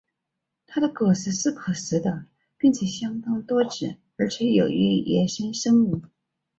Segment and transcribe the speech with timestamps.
[0.65, 2.25] 它的果实是可食的
[2.57, 6.01] 并且相当多种子而且有益于野生生物。